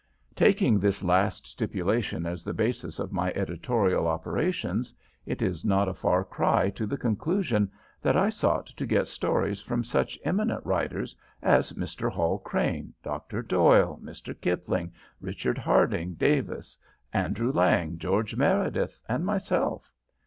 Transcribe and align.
Taking 0.35 0.79
this 0.79 1.03
last 1.03 1.45
stipulation 1.45 2.25
as 2.25 2.43
the 2.43 2.55
basis 2.55 2.97
of 2.97 3.11
my 3.11 3.29
editorial 3.33 4.07
operations, 4.07 4.95
it 5.27 5.43
is 5.43 5.63
not 5.63 5.87
a 5.87 5.93
far 5.93 6.23
cry 6.23 6.71
to 6.71 6.87
the 6.87 6.97
conclusion 6.97 7.69
that 8.01 8.17
I 8.17 8.31
sought 8.31 8.65
to 8.65 8.87
get 8.87 9.05
stories 9.07 9.61
from 9.61 9.83
such 9.83 10.17
eminent 10.23 10.65
writers 10.65 11.15
as 11.43 11.73
Mr. 11.73 12.09
Hall 12.11 12.39
Caine, 12.39 12.95
Dr. 13.03 13.43
Doyle, 13.43 13.99
Mr. 14.01 14.33
Kipling, 14.41 14.91
Richard 15.19 15.59
Harding 15.59 16.15
Davis, 16.15 16.79
Andrew 17.13 17.51
Lang, 17.51 17.99
George 17.99 18.35
Meredith, 18.35 18.99
and 19.07 19.23
myself. 19.23 19.93